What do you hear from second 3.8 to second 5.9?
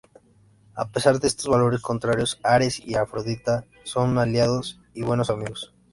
son aliados y buenos amigos.